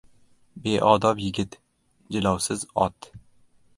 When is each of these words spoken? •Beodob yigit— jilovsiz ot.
•Beodob 0.63 1.21
yigit— 1.25 1.53
jilovsiz 2.17 2.65
ot. 2.87 3.11